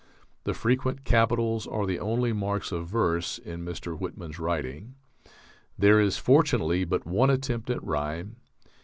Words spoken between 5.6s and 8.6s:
There is, fortunately, but one attempt at rhyme....